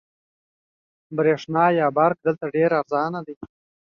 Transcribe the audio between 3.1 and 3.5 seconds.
ده.